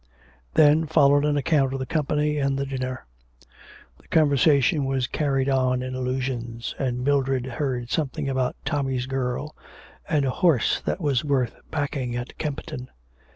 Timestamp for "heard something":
7.45-8.27